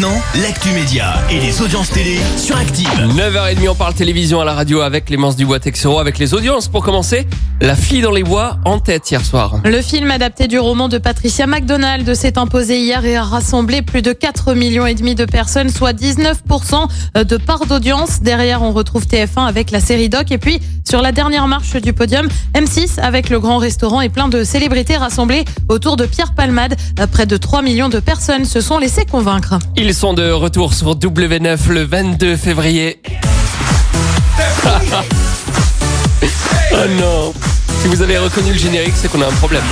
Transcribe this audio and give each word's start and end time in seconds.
Maintenant, 0.00 0.22
l'actu 0.42 0.70
média 0.70 1.12
et 1.30 1.38
les 1.40 1.60
audiences 1.60 1.90
télé 1.90 2.18
sur 2.38 2.56
Active. 2.56 2.88
9h30, 2.88 3.68
on 3.68 3.74
parle 3.74 3.92
télévision 3.92 4.40
à 4.40 4.46
la 4.46 4.54
radio 4.54 4.80
avec 4.80 5.04
Clémence 5.04 5.36
Dubois-Texero, 5.36 5.98
avec 5.98 6.16
les 6.18 6.32
audiences. 6.32 6.68
Pour 6.68 6.82
commencer, 6.82 7.26
La 7.62 7.76
fille 7.76 8.00
dans 8.00 8.10
les 8.10 8.22
bois 8.22 8.56
en 8.64 8.78
tête 8.78 9.10
hier 9.10 9.22
soir. 9.22 9.60
Le 9.66 9.82
film 9.82 10.10
adapté 10.10 10.48
du 10.48 10.58
roman 10.58 10.88
de 10.88 10.96
Patricia 10.96 11.46
McDonald 11.46 12.14
s'est 12.14 12.38
imposé 12.38 12.80
hier 12.80 13.04
et 13.04 13.16
a 13.16 13.22
rassemblé 13.22 13.82
plus 13.82 14.00
de 14.00 14.14
4 14.14 14.54
millions 14.54 14.86
et 14.86 14.94
demi 14.94 15.14
de 15.14 15.26
personnes, 15.26 15.68
soit 15.68 15.92
19% 15.92 16.88
de 17.22 17.36
part 17.36 17.66
d'audience. 17.66 18.22
Derrière, 18.22 18.62
on 18.62 18.72
retrouve 18.72 19.04
TF1 19.04 19.46
avec 19.46 19.70
la 19.70 19.80
série 19.80 20.08
Doc 20.08 20.32
et 20.32 20.38
puis 20.38 20.58
sur 20.88 21.02
la 21.02 21.12
dernière 21.12 21.46
marche 21.48 21.76
du 21.76 21.92
podium, 21.92 22.26
M6 22.54 22.98
avec 22.98 23.28
le 23.28 23.38
grand 23.38 23.58
restaurant 23.58 24.00
et 24.00 24.08
plein 24.08 24.28
de 24.28 24.42
célébrités 24.42 24.96
rassemblées 24.96 25.44
autour 25.68 25.96
de 25.96 26.06
Pierre 26.06 26.34
Palmade. 26.34 26.76
Près 27.12 27.26
de 27.26 27.36
3 27.36 27.60
millions 27.60 27.90
de 27.90 28.00
personnes 28.00 28.46
se 28.46 28.62
sont 28.62 28.78
laissées 28.78 29.04
convaincre. 29.04 29.58
Ils 29.90 29.94
sont 29.94 30.14
de 30.14 30.30
retour 30.30 30.72
sur 30.72 30.94
W9 30.94 31.68
le 31.70 31.82
22 31.82 32.36
février. 32.36 33.02
oh 36.22 36.76
non 37.00 37.34
Si 37.82 37.88
vous 37.88 38.00
avez 38.00 38.18
reconnu 38.18 38.52
le 38.52 38.58
générique, 38.58 38.92
c'est 38.94 39.10
qu'on 39.10 39.20
a 39.20 39.26
un 39.26 39.32
problème. 39.32 39.64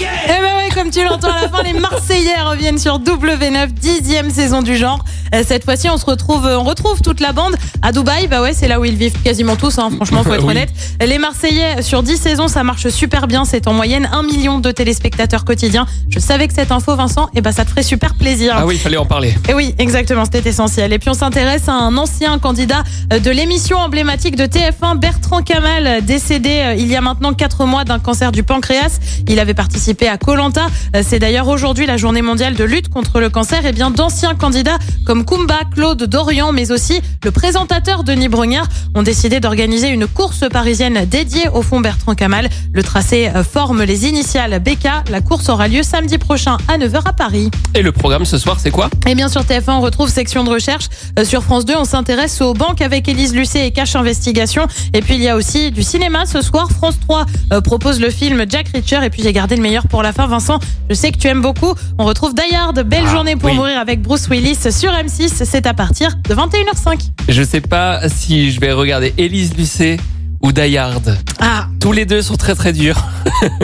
Eh 0.00 0.28
ben 0.28 0.56
ouais, 0.56 0.70
comme 0.72 0.90
tu 0.90 1.04
l'entends 1.04 1.32
à 1.32 1.42
la 1.42 1.48
fin, 1.50 1.62
les 1.62 1.74
Marseillais 1.74 2.40
reviennent 2.40 2.78
sur 2.78 2.98
W9, 3.00 3.66
dixième 3.72 4.30
saison 4.30 4.62
du 4.62 4.78
genre. 4.78 5.04
Euh, 5.34 5.42
Cette 5.46 5.64
fois-ci, 5.64 5.88
on 5.90 5.96
se 5.96 6.04
retrouve, 6.06 6.46
on 6.46 6.64
retrouve 6.64 7.00
toute 7.02 7.20
la 7.20 7.32
bande 7.32 7.54
à 7.82 7.92
Dubaï. 7.92 8.26
Bah 8.28 8.42
ouais, 8.42 8.52
c'est 8.52 8.68
là 8.68 8.80
où 8.80 8.84
ils 8.84 8.96
vivent 8.96 9.20
quasiment 9.22 9.56
tous. 9.56 9.78
Hein, 9.78 9.90
franchement, 9.94 10.22
faut 10.24 10.32
être 10.34 10.44
Oui. 10.44 10.50
honnête. 10.50 10.70
Les 11.04 11.18
Marseillais 11.18 11.82
sur 11.82 12.02
10 12.02 12.16
saisons, 12.16 12.48
ça 12.48 12.62
marche 12.64 12.88
super 12.88 13.26
bien. 13.26 13.44
C'est 13.44 13.66
en 13.68 13.72
moyenne 13.72 14.08
un 14.12 14.22
million 14.22 14.58
de 14.58 14.70
téléspectateurs 14.70 15.44
quotidiens. 15.44 15.86
Je 16.08 16.18
savais 16.18 16.48
que 16.48 16.54
cette 16.54 16.72
info, 16.72 16.94
Vincent, 16.96 17.28
et 17.34 17.40
bah 17.40 17.52
ça 17.52 17.64
te 17.64 17.70
ferait 17.70 17.82
super 17.82 18.14
plaisir. 18.14 18.54
Ah 18.56 18.66
oui, 18.66 18.74
il 18.76 18.80
fallait 18.80 18.96
en 18.96 19.06
parler. 19.06 19.34
Et 19.48 19.54
oui, 19.54 19.74
exactement, 19.78 20.24
c'était 20.24 20.48
essentiel. 20.48 20.92
Et 20.92 20.98
puis 20.98 21.10
on 21.10 21.14
s'intéresse 21.14 21.68
à 21.68 21.72
un 21.72 21.96
ancien 21.96 22.38
candidat 22.38 22.82
euh, 23.12 23.18
de 23.18 23.30
l'émission 23.30 23.78
emblématique 23.78 24.36
de 24.36 24.44
TF1, 24.44 24.98
Bertrand 24.98 25.42
Kamal, 25.42 26.04
décédé 26.04 26.50
euh, 26.64 26.74
il 26.74 26.88
y 26.88 26.96
a 26.96 27.00
maintenant 27.00 27.32
4 27.32 27.64
mois 27.66 27.84
d'un 27.84 27.98
cancer 27.98 28.32
du 28.32 28.42
pancréas. 28.42 28.98
Il 29.28 29.38
avait 29.38 29.54
participé 29.54 30.08
à 30.08 30.16
Colanta. 30.18 30.66
C'est 31.02 31.18
d'ailleurs 31.18 31.48
aujourd'hui 31.48 31.86
la 31.86 31.96
journée 31.96 32.22
mondiale 32.22 32.54
de 32.54 32.64
lutte 32.64 32.88
contre 32.88 33.20
le 33.20 33.30
cancer. 33.30 33.64
Et 33.66 33.72
bien 33.72 33.90
d'anciens 33.90 34.34
candidats 34.34 34.78
comme 35.10 35.24
Kumba, 35.24 35.62
Claude 35.74 36.04
Dorian, 36.04 36.52
mais 36.52 36.70
aussi 36.70 37.00
le 37.24 37.32
présentateur 37.32 38.04
Denis 38.04 38.28
Brognard 38.28 38.68
ont 38.94 39.02
décidé 39.02 39.40
d'organiser 39.40 39.88
une 39.88 40.06
course 40.06 40.44
parisienne 40.48 41.04
dédiée 41.04 41.48
au 41.52 41.62
fond 41.62 41.80
Bertrand 41.80 42.14
Kamal. 42.14 42.48
Le 42.72 42.82
tracé 42.84 43.28
euh, 43.34 43.42
forme 43.42 43.82
les 43.82 44.06
initiales 44.06 44.60
BK. 44.60 45.10
La 45.10 45.20
course 45.20 45.48
aura 45.48 45.66
lieu 45.66 45.82
samedi 45.82 46.16
prochain 46.16 46.58
à 46.68 46.78
9h 46.78 47.00
à 47.06 47.12
Paris. 47.12 47.50
Et 47.74 47.82
le 47.82 47.90
programme 47.90 48.24
ce 48.24 48.38
soir, 48.38 48.58
c'est 48.60 48.70
quoi? 48.70 48.88
Et 49.04 49.16
bien 49.16 49.28
sur 49.28 49.40
TF1, 49.42 49.72
on 49.72 49.80
retrouve 49.80 50.08
section 50.08 50.44
de 50.44 50.50
recherche. 50.50 50.84
Euh, 51.18 51.24
sur 51.24 51.42
France 51.42 51.64
2, 51.64 51.74
on 51.76 51.84
s'intéresse 51.84 52.40
aux 52.40 52.54
banques 52.54 52.80
avec 52.80 53.08
Élise 53.08 53.34
Lucet 53.34 53.66
et 53.66 53.72
Cache 53.72 53.96
Investigation. 53.96 54.68
Et 54.94 55.00
puis 55.00 55.16
il 55.16 55.22
y 55.22 55.28
a 55.28 55.34
aussi 55.34 55.72
du 55.72 55.82
cinéma 55.82 56.24
ce 56.24 56.40
soir. 56.40 56.68
France 56.70 57.00
3 57.00 57.26
euh, 57.52 57.60
propose 57.60 57.98
le 57.98 58.10
film 58.10 58.44
Jack 58.48 58.68
Reacher. 58.72 59.00
Et 59.04 59.10
puis 59.10 59.24
j'ai 59.24 59.32
gardé 59.32 59.56
le 59.56 59.62
meilleur 59.62 59.88
pour 59.88 60.04
la 60.04 60.12
fin. 60.12 60.28
Vincent, 60.28 60.60
je 60.88 60.94
sais 60.94 61.10
que 61.10 61.18
tu 61.18 61.26
aimes 61.26 61.42
beaucoup. 61.42 61.74
On 61.98 62.04
retrouve 62.04 62.32
Die 62.32 62.54
Hard, 62.54 62.80
Belle 62.84 63.06
Ah, 63.08 63.12
journée 63.12 63.34
pour 63.34 63.50
oui. 63.50 63.56
mourir 63.56 63.76
avec 63.80 64.02
Bruce 64.02 64.28
Willis 64.28 64.70
sur 64.70 64.92
M6. 65.02 65.44
C'est 65.44 65.66
à 65.66 65.74
partir 65.74 66.16
de 66.28 66.34
21h05. 66.34 67.00
Je 67.28 67.42
sais 67.42 67.60
pas 67.60 68.08
si 68.08 68.50
je 68.52 68.60
vais 68.60 68.72
regarder 68.72 69.14
Élise 69.18 69.56
Lucet 69.56 69.96
ou 70.42 70.52
Die 70.52 70.76
Hard. 70.78 71.16
Ah, 71.40 71.66
Tous 71.80 71.92
les 71.92 72.06
deux 72.06 72.22
sont 72.22 72.36
très 72.36 72.54
très 72.54 72.72
durs. 72.72 73.02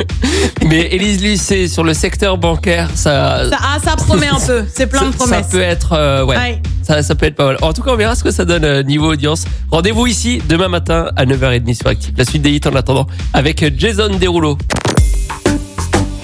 Mais 0.66 0.82
Élise 0.92 1.22
Lucet 1.22 1.68
sur 1.68 1.84
le 1.84 1.94
secteur 1.94 2.36
bancaire, 2.38 2.90
ça... 2.94 3.48
ça, 3.50 3.58
ah, 3.60 3.78
ça 3.82 3.96
promet 3.96 4.26
un 4.28 4.38
peu. 4.38 4.64
C'est 4.74 4.86
plein 4.86 5.06
de 5.08 5.10
promesses. 5.16 5.44
Ça 5.46 5.50
peut 5.50 5.60
être... 5.62 5.92
euh, 5.92 6.24
ouais. 6.24 6.36
Ouais. 6.36 6.62
Ça, 6.82 7.02
ça 7.02 7.14
peut 7.14 7.26
être 7.26 7.34
pas 7.36 7.46
mal. 7.46 7.56
En 7.62 7.72
tout 7.72 7.82
cas, 7.82 7.90
on 7.92 7.96
verra 7.96 8.14
ce 8.14 8.22
que 8.22 8.30
ça 8.30 8.44
donne 8.44 8.64
euh, 8.64 8.82
niveau 8.82 9.12
audience. 9.12 9.44
Rendez-vous 9.70 10.06
ici 10.06 10.40
demain 10.48 10.68
matin 10.68 11.10
à 11.16 11.24
9h30 11.24 11.74
sur 11.74 11.86
Active. 11.88 12.14
La 12.16 12.24
suite 12.24 12.42
des 12.42 12.50
hits 12.52 12.60
en 12.66 12.74
attendant 12.76 13.06
avec 13.32 13.64
Jason 13.78 14.10
Derulo. 14.20 14.56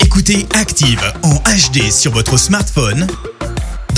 Écoutez 0.01 0.47
Active 0.55 1.01
en 1.23 1.35
HD 1.37 1.91
sur 1.91 2.13
votre 2.13 2.39
smartphone, 2.39 3.07